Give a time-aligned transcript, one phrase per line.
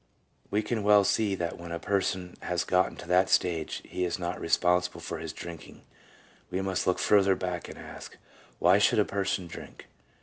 [0.49, 4.03] 1 We can well see that when a person has gotten to that stage he
[4.03, 5.83] is not responsible for his drinking;
[6.49, 8.17] we must look further back and ask,
[8.57, 9.85] Why should a person drink